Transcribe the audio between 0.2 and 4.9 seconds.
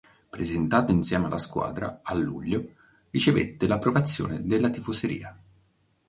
Presentato insieme alla squadra a luglio, ricevette l'approvazione della